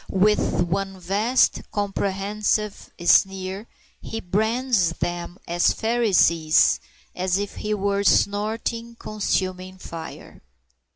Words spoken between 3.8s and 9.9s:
he brands them as Pharisees, as if he were snorting consuming